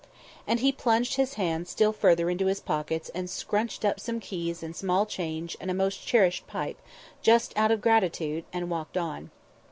And 0.47 0.61
he 0.61 0.71
plunged 0.71 1.13
his 1.13 1.35
hands 1.35 1.69
still 1.69 1.93
further 1.93 2.27
into 2.27 2.47
his 2.47 2.59
pockets 2.59 3.09
and 3.09 3.29
scrunched 3.29 3.85
up 3.85 3.99
some 3.99 4.19
keys 4.19 4.63
and 4.63 4.75
small 4.75 5.05
change 5.05 5.55
and 5.59 5.69
a 5.69 5.75
most 5.75 5.97
cherished 6.03 6.47
pipe, 6.47 6.81
just 7.21 7.55
out 7.55 7.69
of 7.69 7.81
gratitude, 7.81 8.45
and 8.51 8.71
walked 8.71 8.97
on. 8.97 9.29